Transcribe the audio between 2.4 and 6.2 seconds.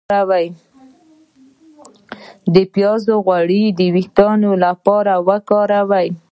د پیاز غوړي د ویښتو لپاره وکاروئ